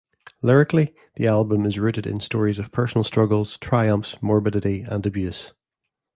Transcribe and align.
Lyrically, 0.41 0.95
the 1.17 1.27
album 1.27 1.63
is 1.63 1.77
rooted 1.77 2.07
in 2.07 2.19
stories 2.21 2.57
of 2.57 2.71
personal 2.71 3.03
struggles, 3.03 3.59
triumphs, 3.59 4.15
morbidity, 4.19 4.81
and 4.81 5.05
abuse. 5.05 5.53